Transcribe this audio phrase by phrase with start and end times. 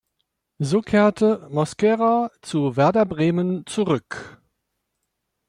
[0.57, 4.41] So kehrte Mosquera zu Werder Bremen zurück.